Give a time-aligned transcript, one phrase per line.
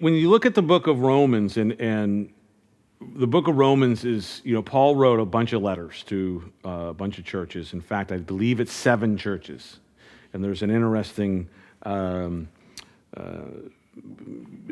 [0.00, 2.32] When you look at the book of Romans, and, and
[3.16, 6.68] the book of Romans is, you know, Paul wrote a bunch of letters to uh,
[6.68, 7.72] a bunch of churches.
[7.72, 9.80] In fact, I believe it's seven churches.
[10.32, 11.48] And there's an interesting
[11.82, 12.48] um,
[13.16, 13.40] uh,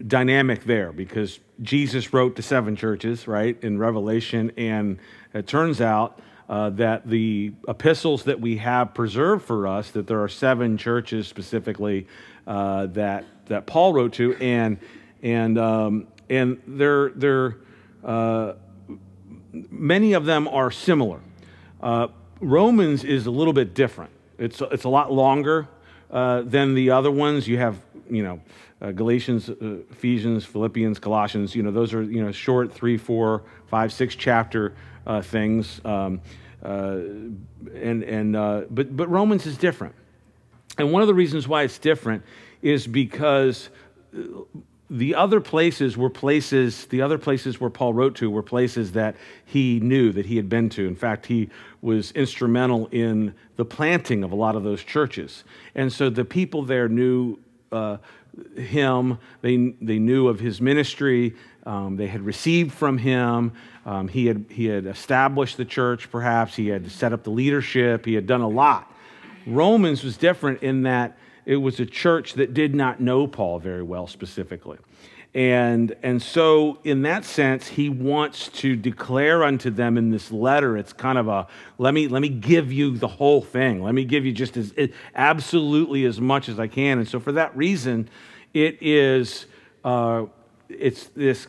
[0.06, 4.52] dynamic there because Jesus wrote to seven churches, right, in Revelation.
[4.56, 4.98] And
[5.34, 10.22] it turns out uh, that the epistles that we have preserved for us, that there
[10.22, 12.06] are seven churches specifically
[12.46, 14.36] uh, that, that Paul wrote to.
[14.36, 14.78] And
[15.26, 17.56] and um, and they're they're
[18.04, 18.52] uh,
[19.52, 21.20] many of them are similar.
[21.80, 22.08] Uh,
[22.40, 24.12] Romans is a little bit different.
[24.38, 25.66] It's it's a lot longer
[26.12, 27.48] uh, than the other ones.
[27.48, 28.40] You have you know
[28.80, 29.54] uh, Galatians, uh,
[29.90, 31.56] Ephesians, Philippians, Colossians.
[31.56, 34.74] You know those are you know short three, four, five, six chapter
[35.08, 35.80] uh, things.
[35.84, 36.20] Um,
[36.62, 38.32] and and
[38.70, 39.94] but but Romans is different.
[40.78, 42.22] And one of the reasons why it's different
[42.62, 43.70] is because
[44.88, 49.16] the other places were places, the other places where Paul wrote to were places that
[49.44, 50.86] he knew, that he had been to.
[50.86, 51.48] In fact, he
[51.82, 55.42] was instrumental in the planting of a lot of those churches.
[55.74, 57.38] And so the people there knew
[57.72, 57.96] uh,
[58.56, 63.52] him, they, they knew of his ministry, um, they had received from him.
[63.84, 68.04] Um, he, had, he had established the church, perhaps, he had set up the leadership,
[68.04, 68.92] he had done a lot.
[69.46, 71.16] Romans was different in that
[71.46, 74.78] it was a church that did not know Paul very well specifically.
[75.32, 80.78] And, and so, in that sense, he wants to declare unto them in this letter,
[80.78, 83.82] it's kind of a let me, let me give you the whole thing.
[83.82, 84.72] Let me give you just as
[85.14, 86.98] absolutely as much as I can.
[86.98, 88.08] And so, for that reason,
[88.54, 89.44] it is
[89.84, 90.24] uh,
[90.70, 91.46] it's this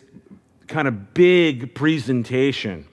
[0.68, 2.86] kind of big presentation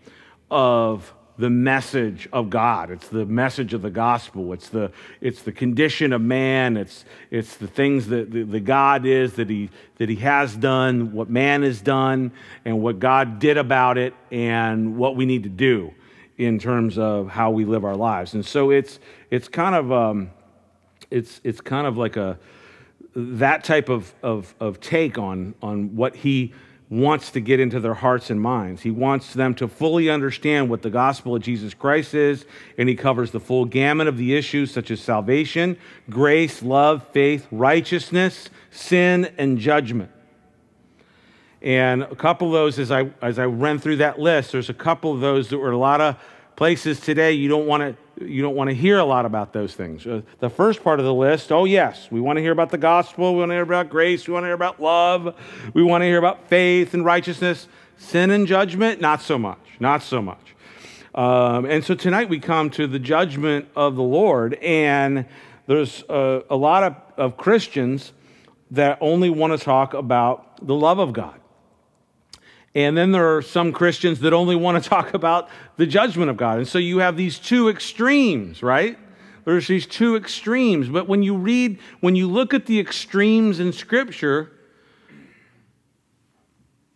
[0.51, 2.91] of the message of God.
[2.91, 4.53] It's the message of the gospel.
[4.53, 6.77] It's the, it's the condition of man.
[6.77, 11.13] It's, it's the things that the, the God is, that he, that he has done,
[11.13, 12.31] what man has done,
[12.65, 15.93] and what God did about it, and what we need to do
[16.39, 18.35] in terms of how we live our lives.
[18.35, 20.31] And so it's, it's kind of, um,
[21.11, 22.39] it's, it's kind of like a,
[23.17, 26.53] that type of, of, of take on, on what he
[26.91, 28.83] wants to get into their hearts and minds.
[28.83, 32.45] He wants them to fully understand what the gospel of Jesus Christ is,
[32.77, 35.79] and he covers the full gamut of the issues such as salvation,
[36.11, 40.11] grace, love, faith, righteousness, sin, and judgment.
[41.63, 44.75] And a couple of those, as I, as I ran through that list, there's a
[44.75, 46.17] couple of those that were a lot of
[46.57, 49.75] places today you don't want to you don't want to hear a lot about those
[49.75, 50.07] things.
[50.07, 52.79] Uh, the first part of the list, oh yes, we want to hear about the
[52.79, 55.35] gospel, we want to hear about grace, we want to hear about love,
[55.73, 57.69] we want to hear about faith and righteousness.
[57.97, 60.55] Sin and judgment, not so much, not so much.
[61.15, 65.27] Um, and so tonight we come to the judgment of the Lord, and
[65.67, 68.13] there's a, a lot of, of Christians
[68.73, 71.39] that only want to talk about the love of God.
[72.75, 76.37] And then there are some Christians that only want to talk about the judgment of
[76.37, 76.59] God.
[76.59, 78.99] And so you have these two extremes, right?
[79.45, 80.89] There's these two extremes.
[80.89, 84.51] But when you read, when you look at the extremes in Scripture,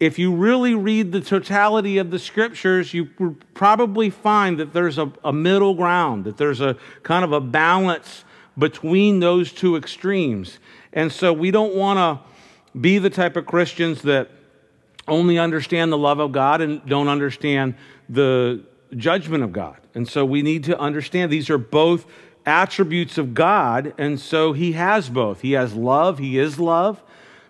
[0.01, 3.07] if you really read the totality of the scriptures, you
[3.55, 8.25] probably find that there's a, a, middle ground, that there's a kind of a balance
[8.57, 10.61] between those two extremes.
[10.93, 14.31] And so we don't want to be the type of Christians that
[15.09, 17.75] only understand the love of God and don't understand
[18.09, 18.63] the
[18.97, 19.77] judgment of God.
[19.95, 22.07] And so we need to understand these are both
[22.47, 25.43] attributes of God, and so he has both.
[25.43, 27.03] He has love, he is love,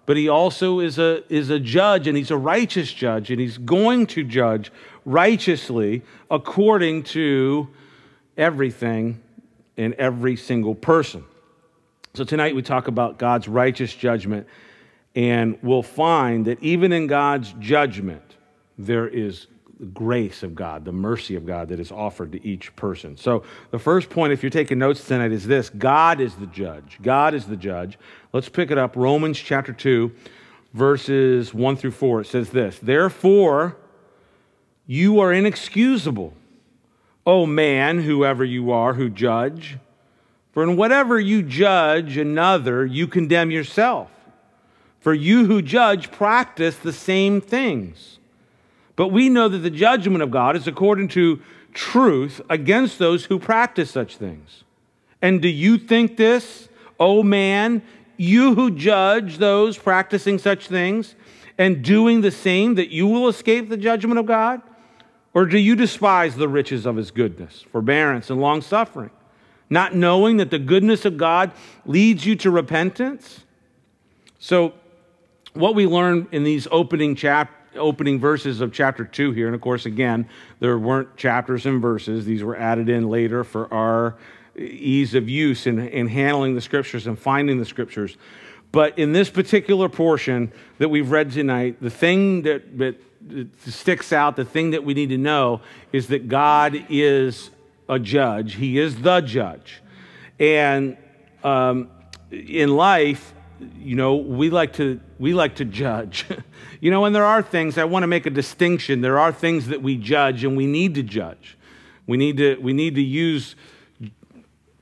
[0.06, 3.58] but he also is a, is a judge, and he's a righteous judge, and he's
[3.58, 4.72] going to judge
[5.04, 7.68] righteously according to
[8.36, 9.22] everything
[9.76, 11.24] and every single person.
[12.14, 14.48] So tonight we talk about God's righteous judgment
[15.18, 18.36] and we'll find that even in God's judgment,
[18.78, 19.48] there is
[19.80, 23.16] the grace of God, the mercy of God that is offered to each person.
[23.16, 23.42] So,
[23.72, 27.00] the first point, if you're taking notes tonight, is this God is the judge.
[27.02, 27.98] God is the judge.
[28.32, 28.94] Let's pick it up.
[28.94, 30.12] Romans chapter 2,
[30.72, 32.20] verses 1 through 4.
[32.20, 33.76] It says this Therefore,
[34.86, 36.32] you are inexcusable,
[37.26, 39.78] O man, whoever you are, who judge.
[40.52, 44.12] For in whatever you judge another, you condemn yourself.
[45.00, 48.18] For you who judge practice the same things.
[48.96, 51.40] But we know that the judgment of God is according to
[51.72, 54.64] truth against those who practice such things.
[55.22, 56.68] And do you think this,
[56.98, 57.82] O man,
[58.16, 61.14] you who judge those practicing such things
[61.56, 64.62] and doing the same, that you will escape the judgment of God?
[65.34, 69.10] Or do you despise the riches of his goodness, forbearance, and long suffering,
[69.70, 71.52] not knowing that the goodness of God
[71.84, 73.44] leads you to repentance?
[74.38, 74.72] So,
[75.58, 79.60] what we learn in these opening chap opening verses of chapter 2 here and of
[79.60, 80.28] course again
[80.60, 82.24] there weren't chapters and verses.
[82.24, 84.16] These were added in later for our
[84.56, 88.16] ease of use in, in handling the scriptures and finding the scriptures.
[88.70, 93.00] But in this particular portion that we've read tonight the thing that, that
[93.66, 95.60] sticks out the thing that we need to know
[95.92, 97.50] is that god is
[97.88, 98.54] a judge.
[98.54, 99.82] He is the judge.
[100.38, 100.96] And
[101.42, 101.90] um,
[102.30, 103.34] in life
[103.78, 106.26] you know, we like to we like to judge.
[106.80, 109.00] you know, and there are things I want to make a distinction.
[109.00, 111.56] There are things that we judge and we need to judge.
[112.06, 113.56] We need to we need to use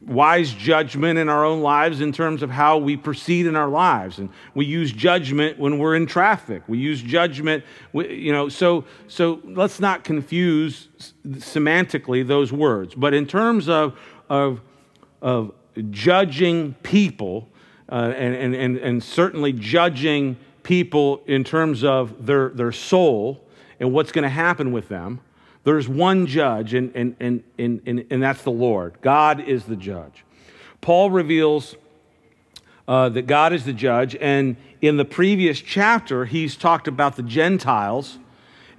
[0.06, 4.18] wise judgment in our own lives in terms of how we proceed in our lives
[4.18, 9.40] and we use judgment when we're in traffic we use judgment you know so so
[9.44, 10.88] let's not confuse
[11.26, 13.98] semantically those words but in terms of
[14.28, 14.60] of
[15.22, 15.50] of
[15.90, 17.48] judging people
[17.90, 23.40] uh, and, and, and certainly judging people in terms of their, their soul
[23.78, 25.20] and what's going to happen with them.
[25.64, 28.98] There's one judge, and, and, and, and, and that's the Lord.
[29.00, 30.24] God is the judge.
[30.80, 31.74] Paul reveals
[32.86, 37.22] uh, that God is the judge, and in the previous chapter, he's talked about the
[37.24, 38.18] Gentiles,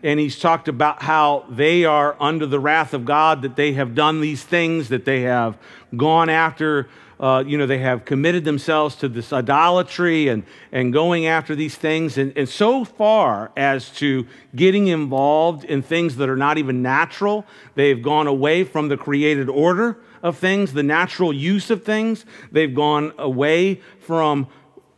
[0.04, 3.96] and he's talked about how they are under the wrath of God, that they have
[3.96, 5.58] done these things, that they have
[5.96, 6.88] gone after
[7.20, 11.76] uh, you know, they have committed themselves to this idolatry and, and going after these
[11.76, 16.82] things, and, and so far as to getting involved in things that are not even
[16.82, 17.46] natural.
[17.76, 22.26] They've gone away from the created order of things, the natural use of things.
[22.52, 24.48] They've gone away from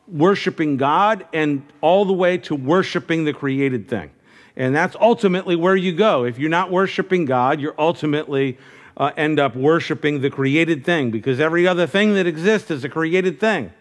[0.08, 4.12] worshiping God and all the way to worshiping the created thing.
[4.56, 6.26] And that's ultimately where you go.
[6.26, 8.58] If you're not worshiping God, you're ultimately
[9.00, 12.90] uh, end up worshiping the created thing because every other thing that exists is a
[12.90, 13.72] created thing.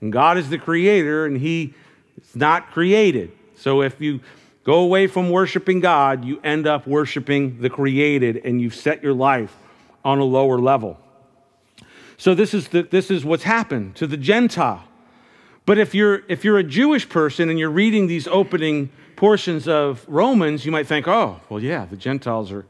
[0.00, 1.74] And God is the creator and He
[2.16, 3.32] is not created.
[3.56, 4.20] So if you
[4.64, 9.14] go away from worshiping God, you end up worshiping the created and you've set your
[9.14, 9.54] life
[10.04, 10.98] on a lower level.
[12.16, 14.84] So this is, the, this is what's happened to the Gentile.
[15.66, 20.04] But if you're, if you're a Jewish person and you're reading these opening portions of
[20.08, 22.64] Romans, you might think, oh, well, yeah, the Gentiles are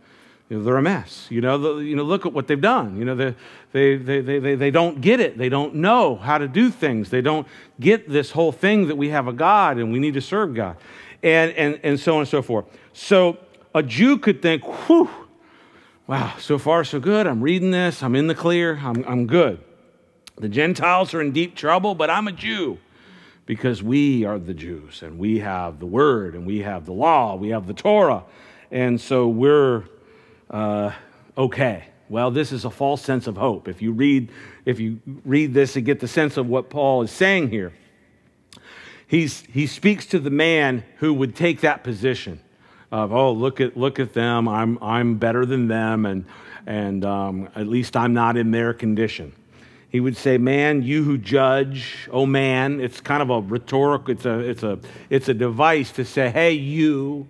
[0.52, 1.28] you know, they're a mess.
[1.30, 2.98] You know, the, you know, look at what they've done.
[2.98, 3.34] You know, they,
[3.72, 5.38] they, they, they, they don't get it.
[5.38, 7.08] They don't know how to do things.
[7.08, 7.48] They don't
[7.80, 10.76] get this whole thing that we have a God and we need to serve God.
[11.22, 12.66] And, and, and so on and so forth.
[12.92, 13.38] So
[13.74, 15.08] a Jew could think, whew,
[16.06, 17.26] wow, so far so good.
[17.26, 18.02] I'm reading this.
[18.02, 18.78] I'm in the clear.
[18.82, 19.58] I'm, I'm good.
[20.36, 22.76] The Gentiles are in deep trouble, but I'm a Jew
[23.46, 27.36] because we are the Jews and we have the word and we have the law,
[27.36, 28.24] we have the Torah.
[28.70, 29.84] And so we're
[30.52, 30.92] uh,
[31.36, 31.84] okay.
[32.08, 33.68] Well, this is a false sense of hope.
[33.68, 34.30] If you read,
[34.66, 37.72] if you read this and get the sense of what Paul is saying here,
[39.06, 42.40] he's, he speaks to the man who would take that position
[42.90, 44.46] of, oh, look at, look at them.
[44.46, 46.26] I'm, I'm better than them, and,
[46.66, 49.32] and um, at least I'm not in their condition.
[49.88, 54.24] He would say, Man, you who judge, oh man, it's kind of a rhetorical, it's
[54.24, 54.78] a, it's a,
[55.08, 57.26] it's a device to say, Hey, you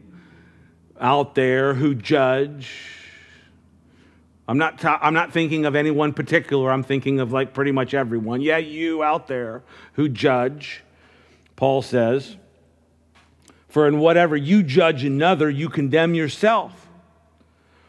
[1.01, 3.02] out there who judge,
[4.53, 6.71] I'm not, ta- I'm not thinking of anyone particular.
[6.71, 8.43] I'm thinking of like pretty much everyone.
[8.43, 9.63] Yeah, you out there
[9.95, 10.85] who judge,
[11.57, 12.37] Paul says,
[13.71, 16.87] for in whatever you judge another, you condemn yourself.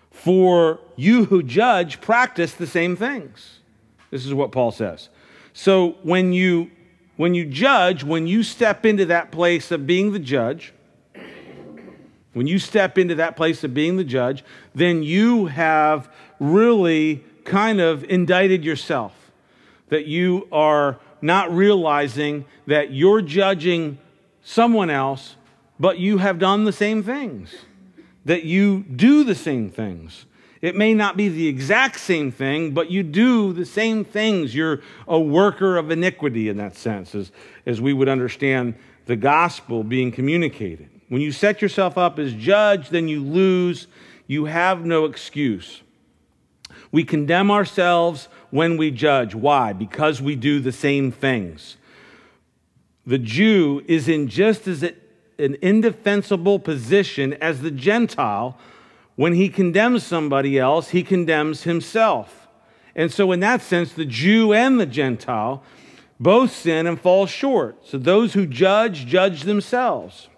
[0.10, 3.60] For you who judge practice the same things.
[4.10, 5.10] This is what Paul says.
[5.52, 6.72] So when you
[7.18, 10.72] when you judge, when you step into that place of being the judge,
[12.32, 14.44] when you step into that place of being the judge,
[14.74, 16.10] then you have
[16.44, 19.14] really kind of indicted yourself.
[19.90, 23.98] That you are not realizing that you're judging
[24.44, 25.36] someone else,
[25.80, 27.54] but you have done the same things.
[28.26, 30.26] That you do the same things.
[30.62, 34.56] It may not be the exact same thing, but you do the same things.
[34.56, 37.32] You're a worker of iniquity in that sense, as,
[37.66, 40.90] as we would understand the gospel being communicated.
[41.10, 43.88] When you set yourself up as judge, then you lose.
[44.28, 45.82] You have no excuse.
[46.94, 49.34] We condemn ourselves when we judge.
[49.34, 49.74] Why?
[49.74, 51.76] Because we do the same things.
[53.06, 58.60] The Jew is in just as an indefensible position as the Gentile.
[59.16, 62.48] When he condemns somebody else, he condemns himself.
[62.96, 65.64] And so, in that sense, the Jew and the Gentile
[66.20, 67.88] both sin and fall short.
[67.88, 70.30] So, those who judge, judge themselves.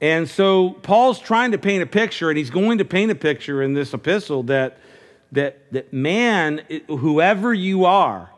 [0.00, 3.62] And so Paul's trying to paint a picture, and he's going to paint a picture
[3.62, 4.78] in this epistle that,
[5.32, 8.30] that, that man, whoever you are,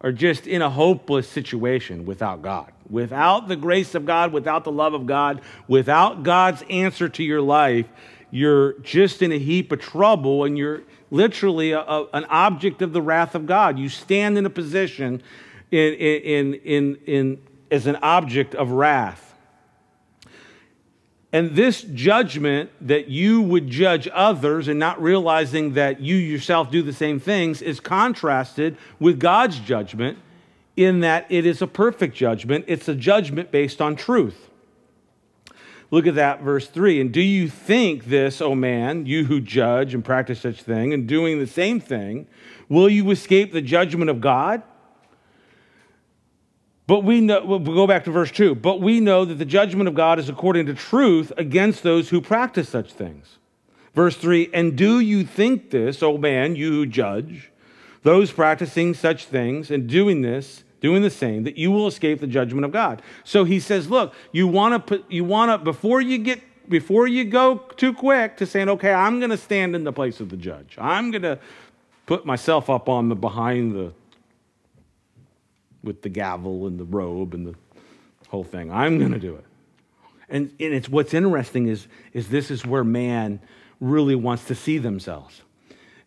[0.00, 2.72] are just in a hopeless situation without God.
[2.88, 7.40] Without the grace of God, without the love of God, without God's answer to your
[7.40, 7.86] life,
[8.30, 12.92] you're just in a heap of trouble and you're literally a, a, an object of
[12.92, 13.78] the wrath of God.
[13.78, 15.22] You stand in a position
[15.70, 19.31] in, in, in, in, as an object of wrath.
[21.32, 26.82] And this judgment that you would judge others and not realizing that you yourself do
[26.82, 30.18] the same things is contrasted with God's judgment
[30.76, 32.66] in that it is a perfect judgment.
[32.68, 34.50] It's a judgment based on truth.
[35.90, 37.00] Look at that, verse 3.
[37.00, 41.06] And do you think this, O man, you who judge and practice such thing, and
[41.06, 42.26] doing the same thing,
[42.68, 44.62] will you escape the judgment of God?
[46.86, 48.56] But we know, we'll go back to verse 2.
[48.56, 52.20] But we know that the judgment of God is according to truth against those who
[52.20, 53.38] practice such things.
[53.94, 57.50] Verse 3 And do you think this, O man, you who judge,
[58.02, 62.26] those practicing such things and doing this, doing the same, that you will escape the
[62.26, 63.00] judgment of God?
[63.22, 67.06] So he says, Look, you want to put, you want to, before you get, before
[67.06, 70.30] you go too quick to saying, Okay, I'm going to stand in the place of
[70.30, 71.38] the judge, I'm going to
[72.06, 73.92] put myself up on the behind the
[75.82, 77.54] with the gavel and the robe and the
[78.28, 78.72] whole thing.
[78.72, 79.44] I'm going to do it.
[80.28, 83.40] And, and it's what's interesting is, is this is where man
[83.80, 85.42] really wants to see themselves.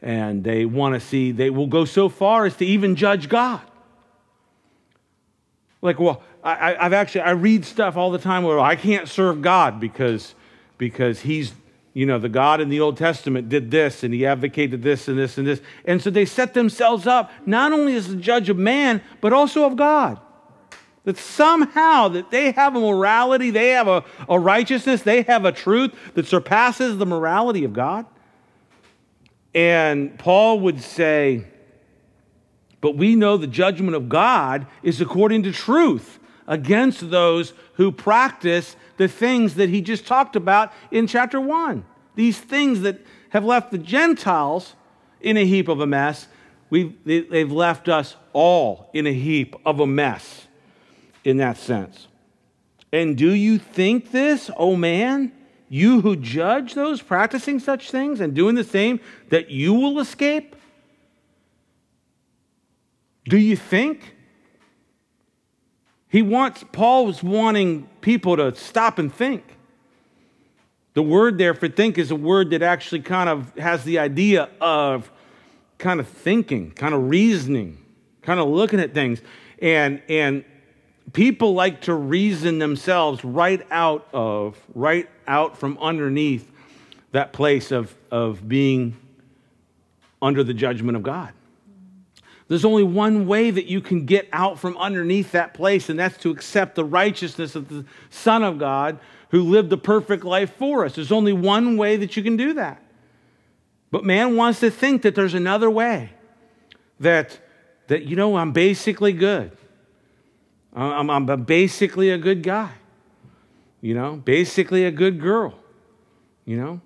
[0.02, 3.62] And they want to see, they will go so far as to even judge God.
[5.82, 9.42] Like, well, I, have actually, I read stuff all the time where I can't serve
[9.42, 10.34] God because,
[10.78, 11.54] because he's
[11.96, 15.18] you know, the God in the Old Testament did this and he advocated this and
[15.18, 15.62] this and this.
[15.86, 19.66] And so they set themselves up not only as the judge of man, but also
[19.66, 20.20] of God.
[21.06, 25.54] That somehow that they have a morality, they have a, a righteousness, they have a
[25.54, 28.06] truth that surpasses the morality of God.
[29.54, 31.48] And Paul would say,
[32.82, 38.76] but we know the judgment of God is according to truth against those who practice
[38.98, 41.86] the things that he just talked about in chapter 1.
[42.16, 43.00] These things that
[43.30, 44.76] have left the Gentiles
[45.20, 46.28] in a heap of a mess,
[46.70, 50.48] we've, they've left us all in a heap of a mess
[51.24, 52.08] in that sense.
[52.94, 55.32] And do you think this, oh man,
[55.68, 59.00] you who judge those practicing such things and doing the same,
[59.30, 60.56] that you will escape?
[63.26, 64.15] Do you think?
[66.10, 69.44] He wants, Paul was wanting people to stop and think.
[70.94, 74.50] The word there for think is a word that actually kind of has the idea
[74.62, 75.12] of
[75.78, 77.78] kind of thinking, kind of reasoning,
[78.22, 79.22] kind of looking at things.
[79.62, 80.46] And, and
[81.12, 86.50] people like to reason themselves right out of, right out from underneath
[87.12, 88.96] that place of, of being
[90.22, 91.34] under the judgment of God.
[92.48, 96.18] There's only one way that you can get out from underneath that place, and that's
[96.20, 99.00] to accept the righteousness of the Son of God
[99.30, 100.96] who lived the perfect life for us.
[100.96, 102.82] There's only one way that you can do that.
[103.90, 106.12] But man wants to think that there's another way.
[107.00, 107.40] That,
[107.88, 109.52] that you know, I'm basically good.
[110.76, 112.72] Uh, I'm, I'm basically a good guy.
[113.82, 115.58] You know, basically a good girl.
[116.46, 116.82] You know,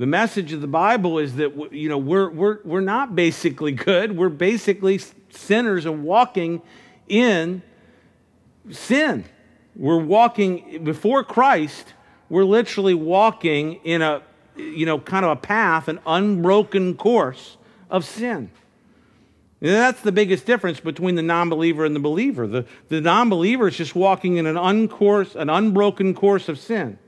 [0.00, 4.16] the message of the Bible is that you know we're, we're, we're not basically good.
[4.16, 6.62] We're basically sinners and walking
[7.06, 7.60] in
[8.70, 9.26] sin.
[9.76, 11.92] We're walking before Christ.
[12.30, 14.22] We're literally walking in a
[14.56, 17.58] you know kind of a path, an unbroken course
[17.90, 18.50] of sin.
[19.60, 22.46] And that's the biggest difference between the non-believer and the believer.
[22.46, 26.98] The, the non-believer is just walking in an uncourse, an unbroken course of sin.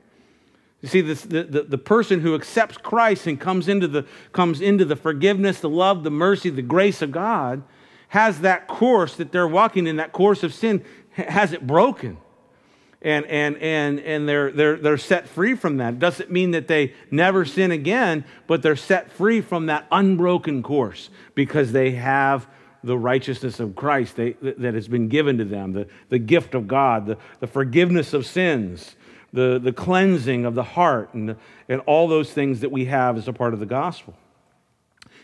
[0.83, 4.61] You see, this, the, the, the person who accepts Christ and comes into, the, comes
[4.61, 7.63] into the forgiveness, the love, the mercy, the grace of God,
[8.09, 12.19] has that course that they're walking in, that course of sin, has it broken.
[13.01, 16.01] And, and, and, and they're, they're, they're set free from that.
[16.01, 21.11] Doesn't mean that they never sin again, but they're set free from that unbroken course
[21.35, 22.49] because they have
[22.85, 27.07] the righteousness of Christ that has been given to them, the, the gift of God,
[27.07, 28.97] the, the forgiveness of sins
[29.33, 31.37] the, the cleansing of the heart, and,
[31.69, 34.15] and all those things that we have as a part of the gospel.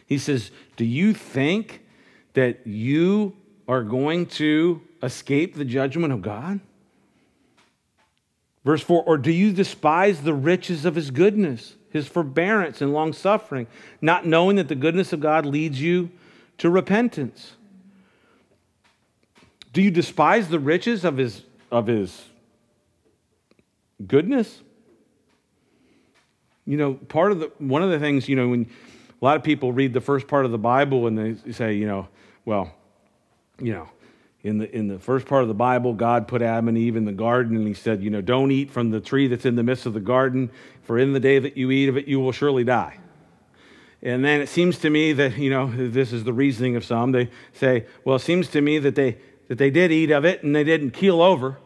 [0.06, 1.84] He says, Do you think
[2.32, 3.36] that you
[3.66, 6.60] are going to escape the judgment of God?
[8.64, 13.12] Verse 4 Or do you despise the riches of his goodness, his forbearance and long
[13.12, 13.66] suffering,
[14.00, 16.10] not knowing that the goodness of God leads you
[16.58, 17.52] to repentance?
[19.74, 22.27] Do you despise the riches of his, of his
[24.06, 24.62] goodness.
[26.64, 28.68] You know, part of the one of the things, you know, when
[29.20, 31.86] a lot of people read the first part of the Bible and they say, you
[31.86, 32.08] know,
[32.44, 32.72] well,
[33.60, 33.88] you know,
[34.44, 37.04] In the, in the first part of the Bible, God put Adam and Eve in
[37.04, 39.64] the garden and he said, You know, don't eat from the tree that's in the
[39.64, 40.50] midst of the garden,
[40.82, 42.98] for in the day that you eat of it, you will surely die.
[44.00, 47.10] And then it seems to me that, you know, this is the reasoning of some.
[47.10, 50.44] They say, Well, it seems to me that they, that they did eat of it
[50.44, 51.58] and they didn't keel over.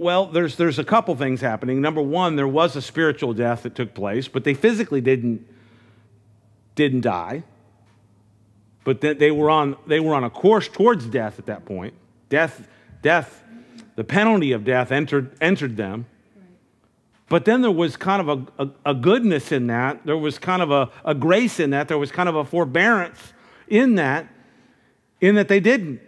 [0.00, 1.82] Well, there's, there's a couple things happening.
[1.82, 5.46] Number one, there was a spiritual death that took place, but they physically didn't,
[6.74, 7.42] didn't die.
[8.82, 11.92] But they were, on, they were on a course towards death at that point.
[12.30, 12.66] Death,
[13.02, 13.44] death,
[13.94, 16.06] the penalty of death entered, entered them.
[17.28, 20.06] But then there was kind of a, a, a, goodness in that.
[20.06, 21.88] There was kind of a, a grace in that.
[21.88, 23.34] There was kind of a forbearance
[23.68, 24.28] in that,
[25.20, 26.00] in that they didn't.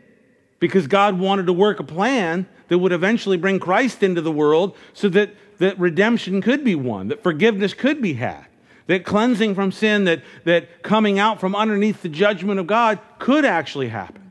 [0.61, 4.75] Because God wanted to work a plan that would eventually bring Christ into the world
[4.95, 8.47] so that, that redemption could be won, that forgiveness could be had,
[8.87, 13.45] that cleansing from sin, that, that coming out from underneath the judgment of God could
[13.45, 14.23] actually happen.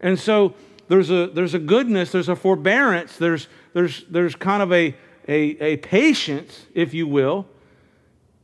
[0.00, 0.54] And so
[0.88, 4.92] there's a, there's a goodness, there's a forbearance, there's, there's, there's kind of a,
[5.28, 7.46] a, a patience, if you will,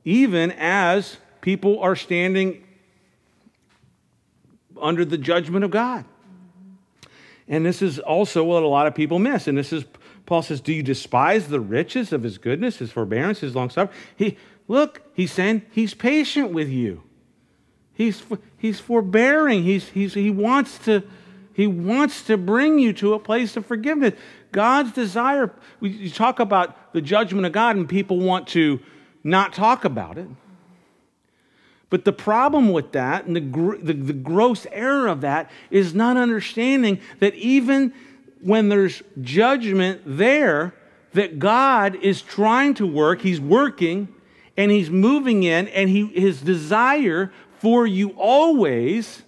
[0.05, 2.63] even as people are standing
[4.81, 6.05] under the judgment of God.
[7.53, 9.47] And this is also what a lot of people miss.
[9.47, 9.85] And this is,
[10.25, 13.95] Paul says, Do you despise the riches of his goodness, his forbearance, his long suffering?
[14.17, 17.03] He, look, he's saying he's patient with you.
[17.93, 18.23] He's,
[18.57, 19.65] he's forbearing.
[19.65, 21.03] He's, he's, he, wants to,
[21.53, 24.15] he wants to bring you to a place of forgiveness.
[24.51, 28.81] God's desire, we talk about the judgment of God, and people want to
[29.23, 30.27] not talk about it.
[31.93, 35.95] But the problem with that, and the, gr- the, the gross error of that, is
[35.95, 37.93] not understanding that even
[38.41, 40.73] when there's judgment there,
[41.13, 44.09] that God is trying to work, He's working,
[44.57, 49.25] and He's moving in, and he, His desire for you always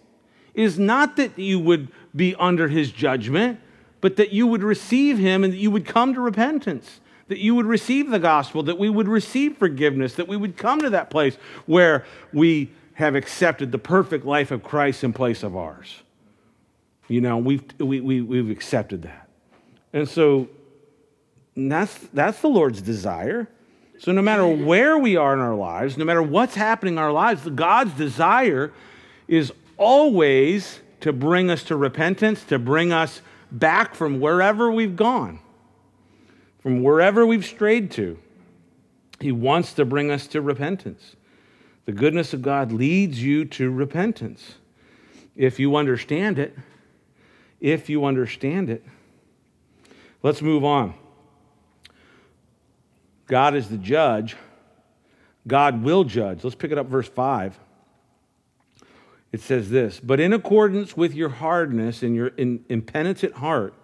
[0.54, 3.61] is not that you would be under His judgment,
[4.00, 7.54] but that you would receive Him and that you would come to repentance that you
[7.54, 11.10] would receive the gospel, that we would receive forgiveness, that we would come to that
[11.10, 16.02] place where we have accepted the perfect life of Christ in place of ours.
[17.08, 19.28] You know, we've, we, we, we've accepted that.
[19.93, 20.49] And so
[21.56, 23.49] that's, that's the Lord's desire.
[23.99, 27.13] So no matter where we are in our lives, no matter what's happening in our
[27.13, 28.73] lives, God's desire
[29.28, 35.39] is always to bring us to repentance, to bring us back from wherever we've gone
[36.65, 38.19] from wherever we've strayed to.
[39.21, 41.15] He wants to bring us to repentance.
[41.85, 44.55] The goodness of God leads you to repentance.
[45.37, 46.57] If you understand it,
[47.61, 48.83] if you understand it.
[50.23, 50.95] Let's move on.
[53.27, 54.35] God is the judge.
[55.47, 56.43] God will judge.
[56.45, 57.59] Let's pick it up, verse 5.
[59.33, 63.75] It says this But in accordance with your hardness and your impenitent heart,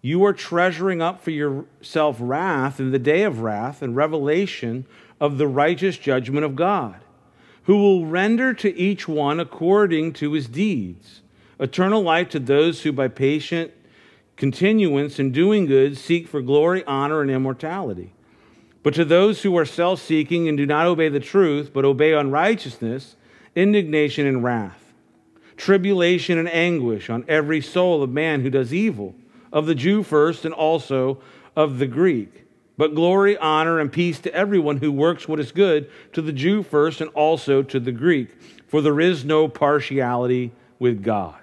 [0.00, 4.86] you are treasuring up for yourself wrath in the day of wrath and revelation
[5.20, 6.96] of the righteous judgment of God,
[7.64, 11.22] who will render to each one according to his deeds.
[11.58, 13.72] Eternal life to those who by patient
[14.36, 18.12] continuance in doing good seek for glory, honor, and immortality.
[18.84, 22.12] But to those who are self seeking and do not obey the truth, but obey
[22.12, 23.16] unrighteousness,
[23.56, 24.94] indignation and wrath,
[25.56, 29.16] tribulation and anguish on every soul of man who does evil
[29.52, 31.18] of the Jew first and also
[31.56, 32.44] of the Greek.
[32.76, 36.62] But glory, honor, and peace to everyone who works what is good, to the Jew
[36.62, 38.28] first and also to the Greek.
[38.68, 41.38] For there is no partiality with God.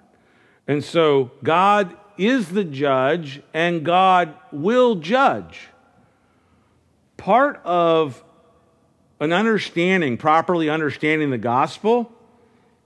[0.67, 5.67] And so God is the judge and God will judge.
[7.17, 8.23] Part of
[9.19, 12.11] an understanding, properly understanding the gospel,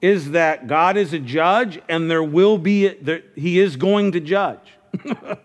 [0.01, 4.19] is that God is a judge and there will be, there, he is going to
[4.19, 4.73] judge.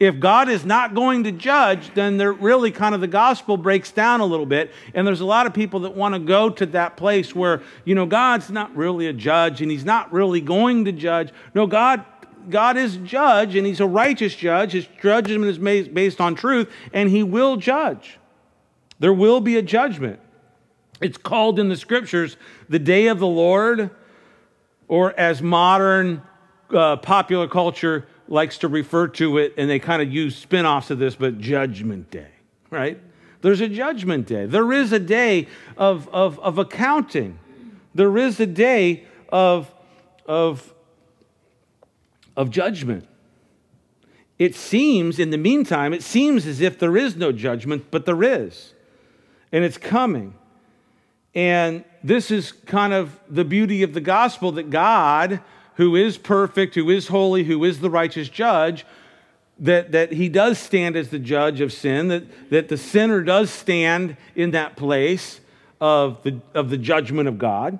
[0.00, 3.90] if God is not going to judge, then there really kind of the gospel breaks
[3.90, 4.72] down a little bit.
[4.94, 7.94] And there's a lot of people that want to go to that place where, you
[7.94, 11.30] know, God's not really a judge and he's not really going to judge.
[11.54, 12.04] No, God
[12.48, 14.72] God is judge and he's a righteous judge.
[14.72, 18.18] His judgment is based on truth and he will judge.
[19.00, 20.20] There will be a judgment.
[21.00, 22.36] It's called in the scriptures
[22.68, 23.90] the day of the Lord,
[24.88, 26.22] or as modern
[26.70, 30.90] uh, popular culture likes to refer to it, and they kind of use spin offs
[30.90, 32.30] of this, but Judgment Day,
[32.70, 33.00] right?
[33.40, 34.46] There's a Judgment Day.
[34.46, 37.38] There is a day of, of, of accounting.
[37.94, 39.72] There is a day of,
[40.26, 40.74] of,
[42.36, 43.06] of judgment.
[44.38, 48.22] It seems, in the meantime, it seems as if there is no judgment, but there
[48.22, 48.72] is.
[49.50, 50.34] And it's coming.
[51.34, 55.40] And this is kind of the beauty of the gospel that God,
[55.78, 58.84] who is perfect, who is holy, who is the righteous judge,
[59.60, 63.48] that, that he does stand as the judge of sin, that, that the sinner does
[63.48, 65.40] stand in that place
[65.80, 67.78] of the, of the judgment of God.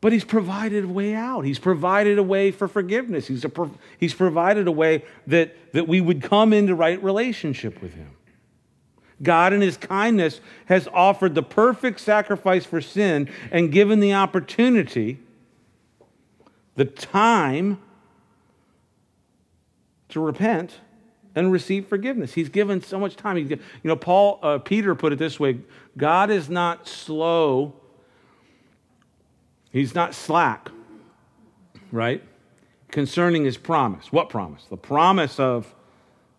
[0.00, 1.42] But he's provided a way out.
[1.42, 3.28] He's provided a way for forgiveness.
[3.28, 7.94] He's, a, he's provided a way that, that we would come into right relationship with
[7.94, 8.10] him.
[9.22, 15.20] God, in his kindness, has offered the perfect sacrifice for sin and given the opportunity,
[16.76, 17.80] the time
[20.08, 20.80] to repent
[21.34, 22.34] and receive forgiveness.
[22.34, 23.36] He's given so much time.
[23.36, 25.58] He's, you know, Paul, uh, Peter put it this way
[25.96, 27.74] God is not slow,
[29.70, 30.70] he's not slack,
[31.90, 32.22] right?
[32.90, 34.12] Concerning his promise.
[34.12, 34.64] What promise?
[34.70, 35.74] The promise of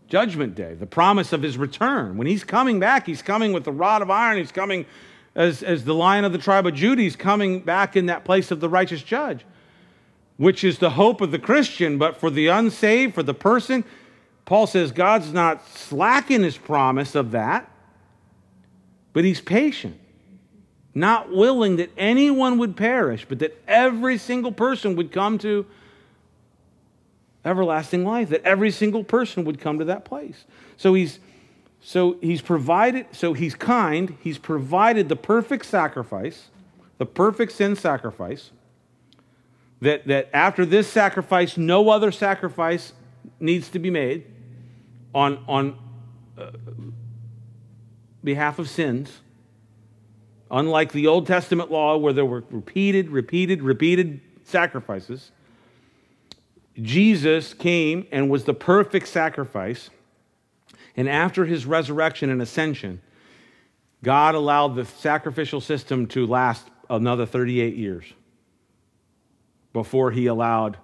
[0.08, 2.18] judgment day, the promise of his return.
[2.18, 4.38] When he's coming back, he's coming with the rod of iron.
[4.38, 4.86] He's coming
[5.36, 7.02] as, as the lion of the tribe of Judah.
[7.02, 9.46] He's coming back in that place of the righteous judge,
[10.38, 11.98] which is the hope of the Christian.
[11.98, 13.84] But for the unsaved, for the person,
[14.46, 17.70] Paul says God's not slacking his promise of that,
[19.14, 20.00] but he's patient,
[20.94, 25.66] not willing that anyone would perish, but that every single person would come to
[27.44, 30.46] everlasting life, that every single person would come to that place.
[30.78, 31.20] So he's
[31.82, 36.50] so he's provided, so he's kind, he's provided the perfect sacrifice,
[36.98, 38.50] the perfect sin sacrifice.
[39.86, 42.92] That, that after this sacrifice, no other sacrifice
[43.40, 44.26] needs to be made
[45.14, 45.78] on, on
[46.36, 46.50] uh,
[48.24, 49.20] behalf of sins.
[50.50, 55.30] Unlike the Old Testament law, where there were repeated, repeated, repeated sacrifices,
[56.82, 59.92] Jesus came and was the perfect sacrifice.
[60.98, 63.02] And after his resurrection and ascension,
[64.02, 68.06] God allowed the sacrificial system to last another 38 years
[69.76, 70.78] before he allowed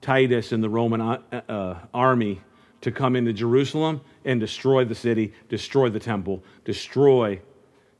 [0.00, 2.40] Titus and the Roman uh, uh, army
[2.80, 7.42] to come into Jerusalem and destroy the city, destroy the temple, destroy.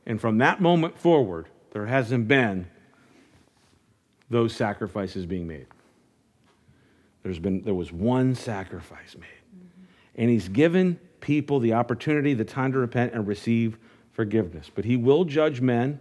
[0.07, 2.65] And from that moment forward, there hasn't been
[4.27, 5.67] those sacrifices being made.
[7.21, 9.27] There's been, there was one sacrifice made.
[9.55, 9.83] Mm-hmm.
[10.15, 13.77] And he's given people the opportunity, the time to repent and receive
[14.11, 14.71] forgiveness.
[14.73, 15.99] But he will judge men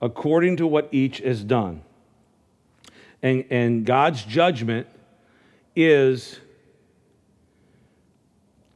[0.00, 1.82] according to what each has done.
[3.24, 4.86] And, and God's judgment
[5.74, 6.38] is,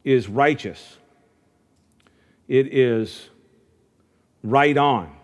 [0.03, 0.97] is righteous,
[2.47, 3.29] it is
[4.43, 5.15] right on,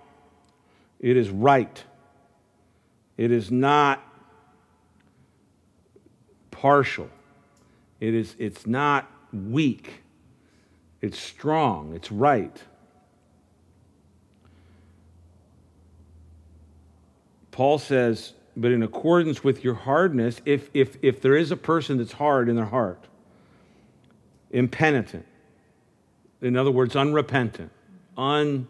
[1.00, 1.84] it is right,
[3.18, 4.02] it is not
[6.52, 7.10] partial.
[8.00, 10.04] It is, it's not weak.
[11.02, 11.96] It's strong.
[11.96, 12.62] It's right.
[17.52, 21.98] Paul says, but in accordance with your hardness, if, if, if there is a person
[21.98, 23.04] that's hard in their heart,
[24.52, 25.26] impenitent,
[26.42, 27.72] in other words, unrepentant,
[28.18, 28.68] un,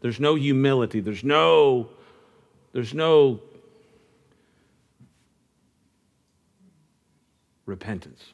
[0.00, 1.88] there's no humility, there's no,
[2.72, 3.40] there's no
[7.64, 8.24] repentance.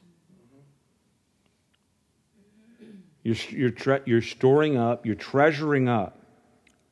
[3.22, 6.18] You're, you're, tre- you're storing up, you're treasuring up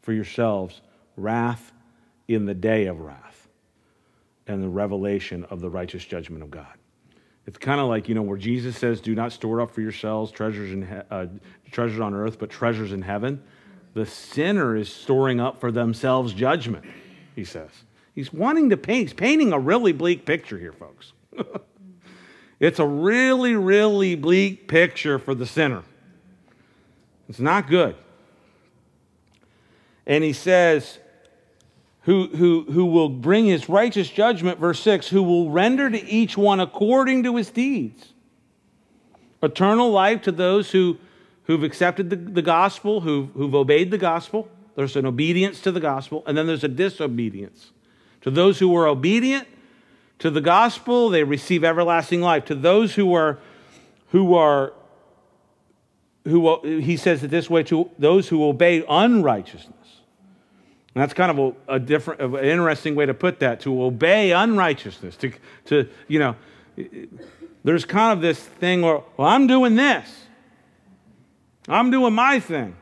[0.03, 0.81] for yourselves
[1.16, 1.72] wrath
[2.29, 3.32] in the day of wrath
[4.46, 6.74] and the revelation of the righteous judgment of God.
[7.46, 10.31] It's kind of like, you know, where Jesus says, do not store up for yourselves
[10.31, 11.26] treasures, in he- uh,
[11.70, 13.42] treasures on earth, but treasures in heaven.
[13.94, 16.85] The sinner is storing up for themselves judgment,
[17.35, 17.70] he says.
[18.14, 21.12] He's wanting to paint, he's painting a really bleak picture here, folks.
[22.62, 25.83] It's a really, really bleak picture for the sinner.
[27.28, 27.96] It's not good.
[30.07, 31.00] And he says,
[32.02, 36.36] who, who, who will bring his righteous judgment, verse 6, who will render to each
[36.36, 38.12] one according to his deeds.
[39.42, 40.98] Eternal life to those who,
[41.44, 44.48] who've accepted the, the gospel, who've, who've obeyed the gospel.
[44.74, 47.70] There's an obedience to the gospel, and then there's a disobedience.
[48.22, 49.46] To those who were obedient,
[50.20, 52.44] to the gospel, they receive everlasting life.
[52.46, 53.38] To those who are,
[54.08, 54.72] who are,
[56.24, 59.82] who he says it this way: to those who obey unrighteousness.
[60.94, 63.61] And that's kind of a, a different, an interesting way to put that.
[63.61, 65.16] To obey unrighteousness.
[65.16, 65.33] To,
[65.66, 66.37] to you know,
[67.64, 70.09] there's kind of this thing where, well, I'm doing this.
[71.68, 72.76] I'm doing my thing.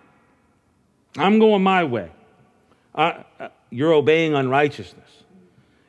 [1.17, 2.11] I'm going my way.
[2.95, 3.23] Uh,
[3.71, 5.09] you're obeying unrighteousness.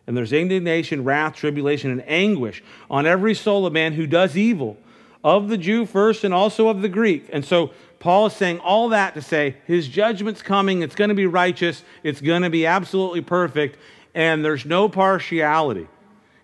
[0.07, 4.77] And there's indignation, wrath, tribulation, and anguish on every soul of man who does evil,
[5.23, 7.29] of the Jew first and also of the Greek.
[7.31, 11.15] And so Paul is saying all that to say his judgment's coming, it's going to
[11.15, 13.77] be righteous, it's going to be absolutely perfect,
[14.15, 15.87] and there's no partiality.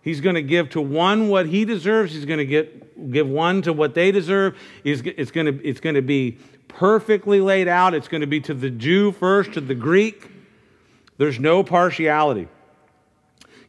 [0.04, 3.64] He's going to give to one what he deserves, he's going to get, give one
[3.64, 4.56] to what they deserve.
[4.84, 8.54] It's, going to, it's going to be perfectly laid out, it's going to be to
[8.54, 10.30] the Jew first, to the Greek.
[11.18, 12.50] There's no partiality.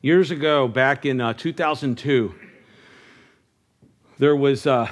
[0.03, 2.35] Years ago, back in uh, 2002,
[4.18, 4.90] there was, uh,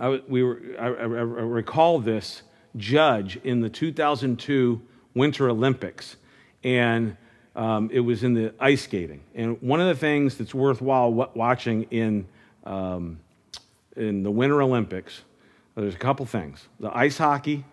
[0.00, 2.42] I, we were, I, I, recall this
[2.76, 4.80] judge in the 2002
[5.14, 6.16] Winter Olympics,
[6.64, 7.16] and
[7.54, 9.20] um, it was in the ice skating.
[9.34, 12.26] And one of the things that's worthwhile watching in,
[12.64, 13.20] um,
[13.96, 15.22] in the Winter Olympics,
[15.76, 17.64] there's a couple things the ice hockey,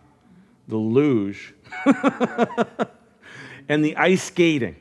[0.67, 1.53] the luge,
[3.69, 4.75] and the ice skating.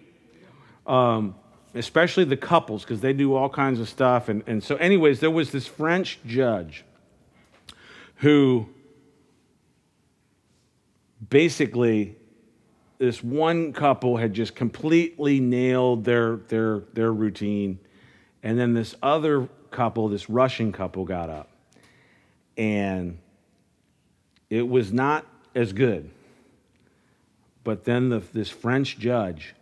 [0.86, 1.34] Um,
[1.74, 4.28] especially the couples, because they do all kinds of stuff.
[4.28, 6.84] And, and so, anyways, there was this French judge
[8.20, 8.68] who
[11.28, 12.16] basically
[12.98, 17.78] this one couple had just completely nailed their their their routine.
[18.42, 21.48] And then this other couple this russian couple got up.
[22.56, 23.18] And
[24.50, 26.10] it was not as good.
[27.64, 29.54] But then the, this french judge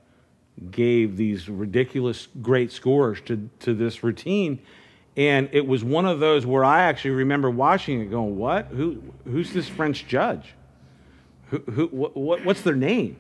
[0.70, 4.60] gave these ridiculous great scores to, to this routine
[5.18, 8.66] and it was one of those where I actually remember watching it going, what?
[8.66, 10.54] Who, who's this French judge?
[11.46, 13.18] Who, who, what, what's their name?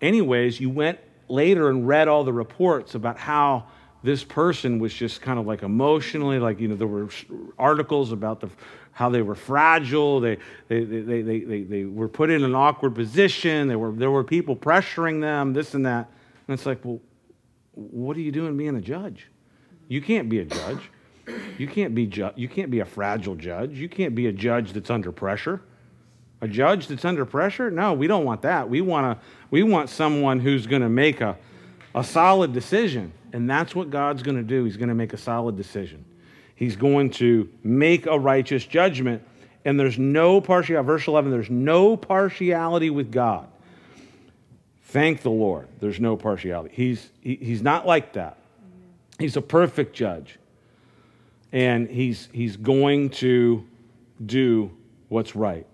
[0.00, 3.66] Anyways, you went later and read all the reports about how
[4.02, 7.10] this person was just kind of like emotionally, like, you know, there were
[7.58, 8.48] articles about the,
[8.92, 10.20] how they were fragile.
[10.20, 13.68] They, they, they, they, they, they were put in an awkward position.
[13.68, 16.10] There were, there were people pressuring them, this and that.
[16.48, 16.98] And it's like, well,
[17.72, 19.26] what are you doing being a judge?
[19.86, 20.80] You can't be a judge.
[21.58, 23.72] You can't be ju- you can't be a fragile judge.
[23.72, 25.60] You can't be a judge that's under pressure.
[26.40, 27.70] A judge that's under pressure?
[27.70, 28.68] No, we don't want that.
[28.68, 31.36] We want to we want someone who's going to make a
[31.94, 33.12] a solid decision.
[33.32, 34.64] And that's what God's going to do.
[34.64, 36.04] He's going to make a solid decision.
[36.54, 39.22] He's going to make a righteous judgment.
[39.64, 40.86] And there's no partiality.
[40.86, 43.48] Verse 11, there's no partiality with God.
[44.84, 45.68] Thank the Lord.
[45.78, 46.74] There's no partiality.
[46.74, 48.38] He's, he, he's not like that.
[49.18, 50.38] He's a perfect judge
[51.52, 53.66] and he's, he's going to
[54.24, 54.70] do
[55.08, 55.66] what's right.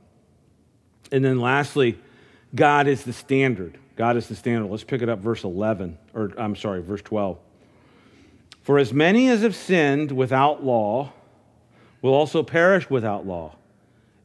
[1.12, 1.98] And then lastly,
[2.54, 3.78] God is the standard.
[3.96, 4.70] God is the standard.
[4.70, 7.38] Let's pick it up, verse 11, or I'm sorry, verse 12.
[8.62, 11.12] For as many as have sinned without law
[12.02, 13.56] will also perish without law.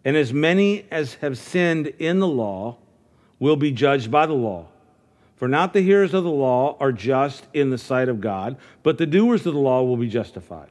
[0.03, 2.77] And as many as have sinned in the law
[3.39, 4.67] will be judged by the law.
[5.35, 8.97] For not the hearers of the law are just in the sight of God, but
[8.97, 10.69] the doers of the law will be justified.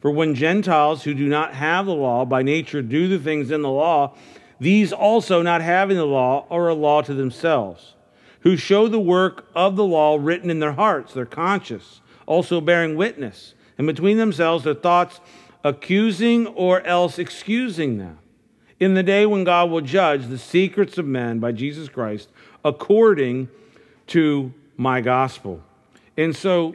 [0.00, 3.62] For when Gentiles who do not have the law by nature do the things in
[3.62, 4.14] the law,
[4.58, 7.94] these also, not having the law, are a law to themselves,
[8.40, 12.96] who show the work of the law written in their hearts, their conscience, also bearing
[12.96, 15.20] witness, and between themselves their thoughts
[15.62, 18.18] accusing or else excusing them.
[18.78, 22.30] In the day when God will judge the secrets of men by Jesus Christ
[22.64, 23.48] according
[24.08, 25.62] to my gospel.
[26.16, 26.74] And so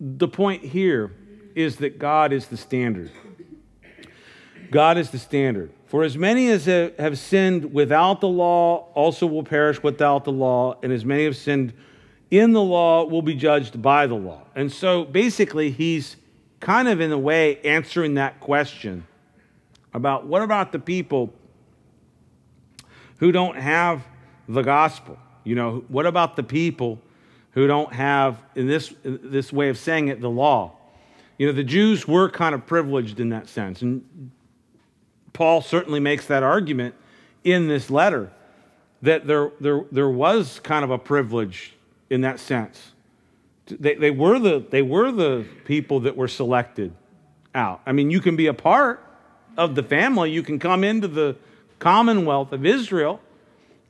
[0.00, 1.12] the point here
[1.54, 3.10] is that God is the standard.
[4.70, 5.70] God is the standard.
[5.86, 10.76] For as many as have sinned without the law also will perish without the law,
[10.82, 11.74] and as many have sinned
[12.30, 14.40] in the law will be judged by the law.
[14.54, 16.16] And so basically, he's
[16.60, 19.06] kind of in a way answering that question
[19.92, 21.34] about what about the people
[23.18, 24.02] who don't have
[24.48, 25.18] the gospel?
[25.44, 26.98] You know, what about the people
[27.52, 30.72] who don't have, in this, in this way of saying it, the law?
[31.38, 33.82] You know, the Jews were kind of privileged in that sense.
[33.82, 34.30] And
[35.32, 36.94] Paul certainly makes that argument
[37.44, 38.30] in this letter
[39.02, 41.74] that there, there, there was kind of a privilege
[42.10, 42.92] in that sense.
[43.66, 46.92] They, they, were the, they were the people that were selected
[47.54, 47.80] out.
[47.86, 49.04] I mean, you can be a part
[49.56, 51.36] of the family, you can come into the
[51.78, 53.20] commonwealth of Israel,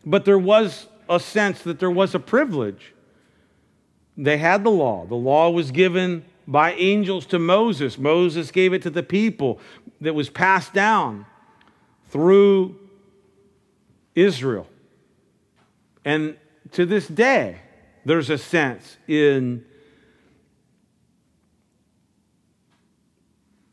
[0.04, 2.92] but there was a sense that there was a privilege.
[4.16, 7.98] They had the law, the law was given by angels to Moses.
[7.98, 9.60] Moses gave it to the people
[10.00, 11.26] that was passed down
[12.08, 12.76] through
[14.14, 14.66] Israel.
[16.04, 16.36] And
[16.72, 17.58] to this day,
[18.04, 19.64] there's a sense in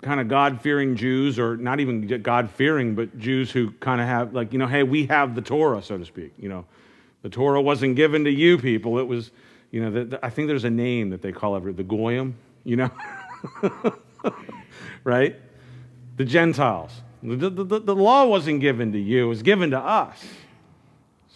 [0.02, 4.08] kind of God fearing Jews, or not even God fearing, but Jews who kind of
[4.08, 6.32] have, like, you know, hey, we have the Torah, so to speak.
[6.38, 6.66] You know,
[7.22, 9.00] the Torah wasn't given to you people.
[9.00, 9.32] It was,
[9.72, 12.36] you know, the, the, I think there's a name that they call every, the Goyim
[12.70, 12.92] you know?
[15.04, 15.36] right?
[16.18, 16.92] The Gentiles.
[17.24, 20.24] The, the, the law wasn't given to you, it was given to us.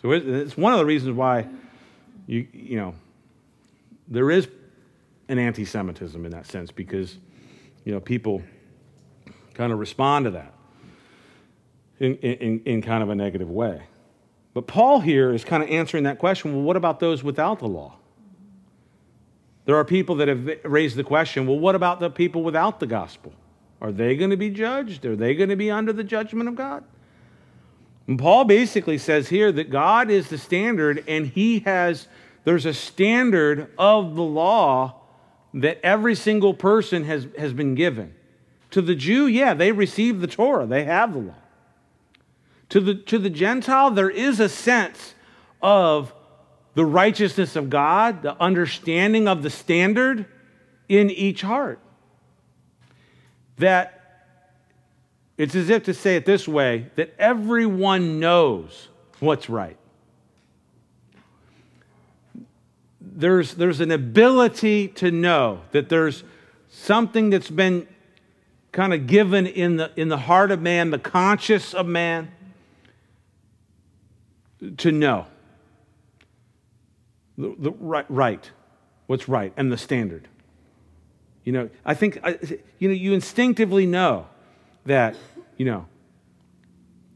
[0.02, 1.48] So it's one of the reasons why
[2.28, 2.94] you, you know,
[4.08, 4.48] there is
[5.28, 7.18] an anti Semitism in that sense because,
[7.84, 8.42] you know, people
[9.54, 10.54] kind of respond to that
[12.00, 13.84] in, in, in kind of a negative way.
[14.54, 17.68] But Paul here is kind of answering that question well, what about those without the
[17.68, 17.96] law?
[19.66, 22.88] There are people that have raised the question well, what about the people without the
[22.88, 23.34] gospel?
[23.82, 25.06] Are they going to be judged?
[25.06, 26.84] Are they going to be under the judgment of God?
[28.08, 32.08] And Paul basically says here that God is the standard and he has,
[32.44, 35.02] there's a standard of the law
[35.54, 38.14] that every single person has, has been given.
[38.72, 41.36] To the Jew, yeah, they receive the Torah, they have the law.
[42.70, 45.14] To the, to the Gentile, there is a sense
[45.62, 46.14] of
[46.76, 50.26] the righteousness of God, the understanding of the standard
[50.90, 51.80] in each heart.
[53.58, 54.04] That
[55.38, 59.78] it's as if to say it this way that everyone knows what's right.
[63.00, 66.24] There's, there's an ability to know that there's
[66.70, 67.88] something that's been
[68.72, 72.32] kind of given in the, in the heart of man, the conscious of man
[74.78, 75.28] to know
[77.38, 78.52] the, the right, right,
[79.08, 80.28] what's right, and the standard.
[81.44, 82.20] You know, I think,
[82.80, 84.28] you know, you instinctively know
[84.86, 85.16] that,
[85.58, 85.88] you know,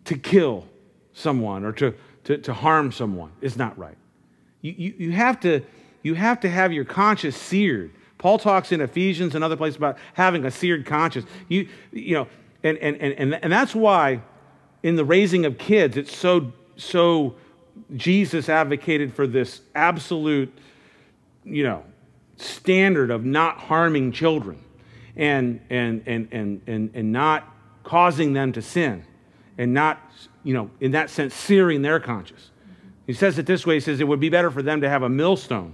[0.06, 0.68] to kill
[1.14, 1.94] someone or to,
[2.26, 3.98] to, to harm someone is not right.
[4.62, 5.62] You, you, you, have to,
[6.04, 7.92] you have to have your conscience seared.
[8.18, 11.26] Paul talks in Ephesians and other places about having a seared conscience.
[11.48, 12.28] You, you know,
[12.64, 14.22] and, and, and, and that's why
[14.84, 17.36] in the raising of kids, it's so so
[17.96, 20.56] Jesus advocated for this absolute,
[21.44, 21.84] you know,
[22.38, 24.64] standard of not harming children
[25.16, 27.44] and, and, and, and, and, and not
[27.84, 29.04] causing them to sin
[29.58, 30.00] and not,
[30.44, 32.52] you know, in that sense, searing their conscience.
[33.08, 35.04] He says it this way he says it would be better for them to have
[35.04, 35.74] a millstone.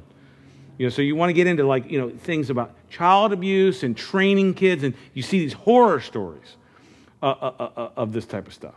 [0.78, 3.84] You know, so you want to get into like, you know, things about child abuse
[3.84, 6.58] and training kids, and you see these horror stories
[7.22, 8.76] uh, uh, uh, uh of this type of stuff.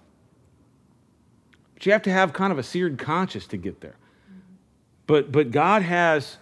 [1.76, 3.96] But you have to have kind of a seared conscience to get there.
[5.06, 6.38] But, but God has,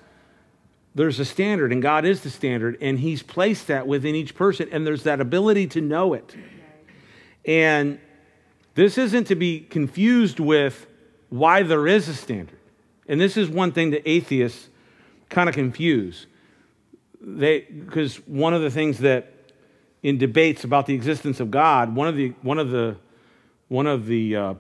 [0.95, 4.69] there's a standard, and God is the standard, and He's placed that within each person,
[4.71, 6.35] and there's that ability to know it.
[7.45, 7.99] And
[8.75, 10.87] this isn't to be confused with
[11.31, 12.59] why there is a standard.
[13.09, 14.69] And this is one thing that atheists
[15.29, 16.27] kind of confuse.
[17.21, 19.33] They because one of the things that
[20.03, 22.97] in debates about the existence of God, one of the one of the
[23.69, 24.55] one of the uh,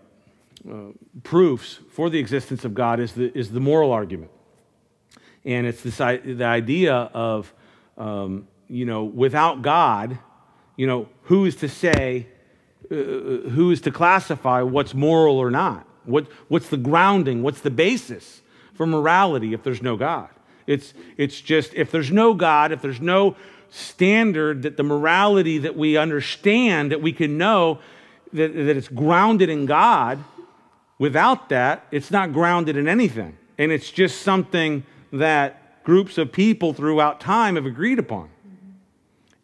[0.70, 4.31] uh, proofs for the existence of God is the, is the moral argument.
[5.44, 7.53] And it's this, the idea of,
[7.98, 10.18] um, you know, without God,
[10.77, 12.29] you know, who is to say,
[12.90, 15.87] uh, who is to classify what's moral or not?
[16.05, 17.42] What, what's the grounding?
[17.42, 18.42] What's the basis
[18.74, 20.29] for morality if there's no God?
[20.66, 23.37] It's, it's just, if there's no God, if there's no
[23.70, 27.81] standard that the morality that we understand, that we can know
[28.33, 30.22] that, that it's grounded in God,
[31.05, 33.37] Without that, it's not grounded in anything.
[33.59, 38.31] And it's just something that groups of people throughout time have agreed upon.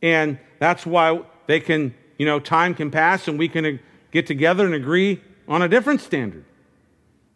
[0.00, 3.78] And that's why they can, you know, time can pass and we can
[4.10, 6.46] get together and agree on a different standard.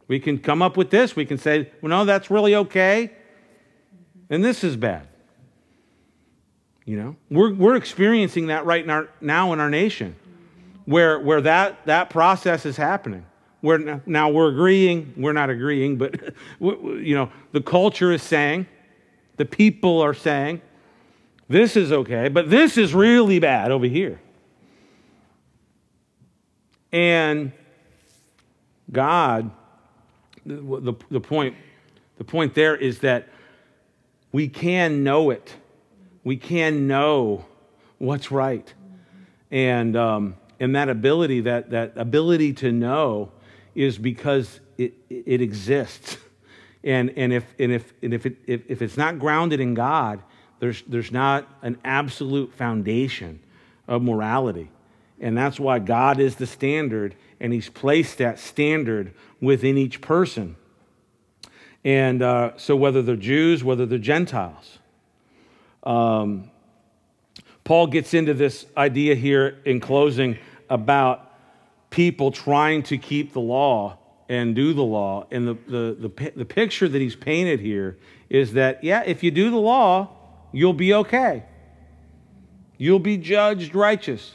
[0.09, 1.15] We can come up with this.
[1.15, 3.11] We can say, well, no, that's really okay.
[4.31, 5.07] And this is bad.
[6.87, 10.17] You know, we're, we're experiencing that right in our, now in our nation
[10.87, 13.27] where, where that, that process is happening.
[13.65, 16.21] We're, now we're agreeing, we're not agreeing, but
[16.61, 18.67] you know, the culture is saying,
[19.39, 20.61] the people are saying,
[21.49, 24.21] this is okay, but this is really bad over here.
[26.93, 27.53] And
[28.93, 29.51] God,
[30.45, 31.57] the, the, point,
[32.19, 33.31] the point there is that
[34.31, 35.55] we can know it.
[36.23, 37.47] We can know
[37.97, 38.75] what's right.
[39.51, 43.33] And, um, and that ability, that, that ability to know
[43.75, 46.17] is because it, it exists.
[46.83, 50.23] And, and, if, and, if, and if, it, if, if it's not grounded in God,
[50.61, 53.41] there's, there's not an absolute foundation
[53.89, 54.71] of morality.
[55.21, 60.57] And that's why God is the standard, and He's placed that standard within each person.
[61.85, 64.79] And uh, so, whether they're Jews, whether they're Gentiles,
[65.83, 66.51] um,
[67.63, 70.39] Paul gets into this idea here in closing
[70.69, 71.34] about
[71.95, 73.97] people trying to keep the law
[74.29, 75.29] and do the law.
[75.31, 77.97] And the, the, the, the picture that he's painted here
[78.29, 80.09] is that, yeah, if you do the law,
[80.53, 81.45] you'll be okay.
[82.79, 84.35] You'll be judged righteous.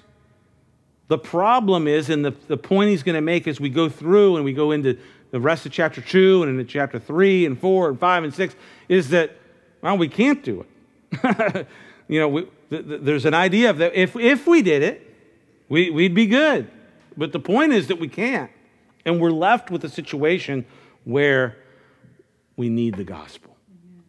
[1.10, 4.38] The problem is, and the, the point he's going to make as we go through
[4.38, 4.98] and we go into
[5.32, 8.56] the rest of chapter 2 and into chapter 3 and 4 and 5 and 6,
[8.88, 9.36] is that,
[9.82, 10.66] well, we can't do
[11.12, 11.68] it.
[12.08, 15.06] you know, we, th- th- there's an idea of that if, if we did it,
[15.68, 16.72] we, we'd be good.
[17.20, 18.50] But the point is that we can't.
[19.06, 20.66] And we're left with a situation
[21.04, 21.58] where
[22.56, 23.58] we need the gospel.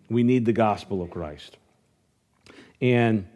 [0.09, 1.57] We need the gospel of Christ.
[2.81, 3.27] And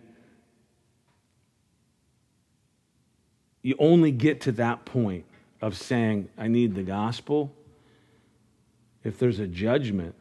[3.63, 5.25] you only get to that point
[5.61, 7.53] of saying, I need the gospel,
[9.03, 10.15] if there's a judgment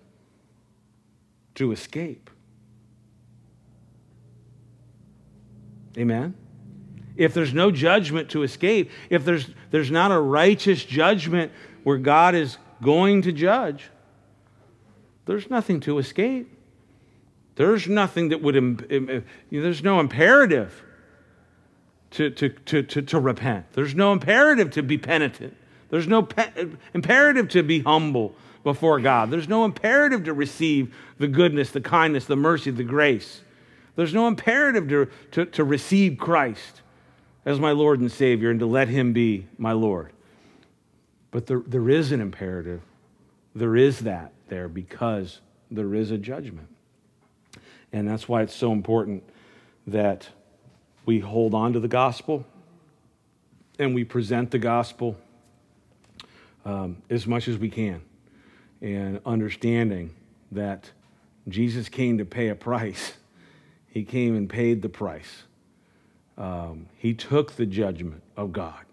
[1.56, 2.32] to escape.
[5.95, 6.34] Amen?
[7.16, 11.51] If there's no judgment to escape, if there's, there's not a righteous judgment
[11.84, 13.89] where God is going to judge,
[15.26, 16.49] there's nothing to escape.
[17.55, 20.84] There's nothing that would, uh, know, there's no imperative
[22.11, 23.66] to, to, to, to, to repent.
[23.74, 25.55] There's no imperative to be penitent.
[25.89, 29.30] There's no pe- imperative to be humble before God.
[29.30, 33.41] There's no imperative to receive the goodness, the kindness, the mercy, the grace.
[33.95, 36.82] There's no imperative to, to, to receive Christ
[37.46, 40.12] as my Lord and Savior and to let Him be my Lord.
[41.32, 42.82] But there, there is an imperative.
[43.56, 45.39] There is that there because
[45.70, 46.68] there is a judgment.
[47.91, 49.24] And that's why it's so important
[49.88, 50.30] that
[51.06, 52.46] we hold on to the gospel
[53.80, 55.18] and we present the gospel
[56.66, 58.02] um, as much as we can.
[58.82, 60.14] And understanding
[60.52, 60.91] that
[61.48, 63.14] Jesus came to pay a price,
[63.88, 65.44] He came and paid the price.
[66.38, 68.86] Um, he took the judgment of God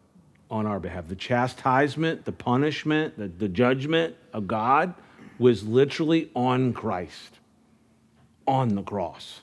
[0.51, 1.09] on our behalf.
[1.09, 4.95] The chastisement, the punishment, the, the judgment of God
[5.39, 7.39] was literally on Christ,
[8.47, 9.41] on the cross.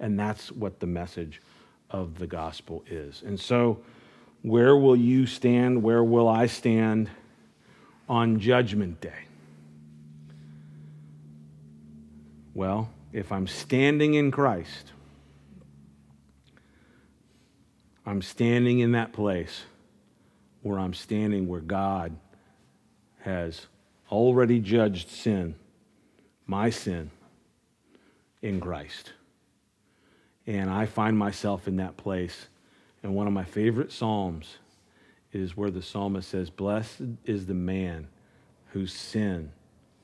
[0.00, 1.42] And that's what the message
[1.90, 3.22] of the gospel is.
[3.22, 3.80] And so,
[4.42, 5.82] where will you stand?
[5.82, 7.10] Where will I stand
[8.08, 9.24] on Judgment Day?
[12.54, 14.92] Well, if I'm standing in Christ,
[18.06, 19.64] I'm standing in that place
[20.62, 22.16] where I'm standing where God
[23.20, 23.66] has
[24.10, 25.54] already judged sin,
[26.46, 27.10] my sin,
[28.42, 29.12] in Christ.
[30.46, 32.48] And I find myself in that place.
[33.02, 34.56] And one of my favorite Psalms
[35.32, 38.08] is where the psalmist says, Blessed is the man
[38.72, 39.50] whose sin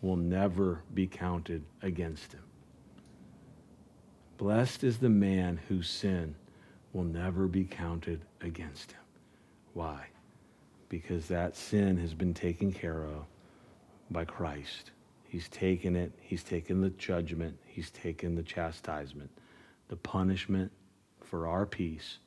[0.00, 2.42] will never be counted against him.
[4.38, 6.34] Blessed is the man whose sin
[6.92, 9.00] will never be counted against him.
[9.74, 10.06] Why?
[10.88, 13.26] Because that sin has been taken care of
[14.10, 14.90] by Christ.
[15.28, 19.30] He's taken it, He's taken the judgment, He's taken the chastisement.
[19.88, 20.72] The punishment
[21.20, 22.18] for our peace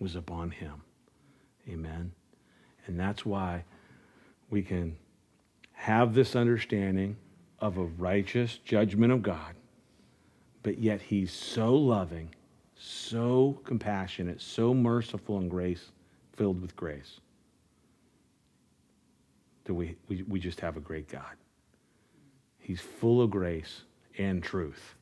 [0.00, 0.82] was upon Him.
[1.68, 2.10] Amen.
[2.86, 3.64] And that's why
[4.48, 4.96] we can
[5.72, 7.16] have this understanding
[7.60, 9.54] of a righteous judgment of God,
[10.64, 12.34] but yet He's so loving,
[12.80, 15.90] so compassionate, so merciful and grace
[16.32, 17.20] filled with grace
[19.64, 21.36] that we, we, we just have a great God.
[22.58, 23.82] He's full of grace
[24.16, 24.94] and truth.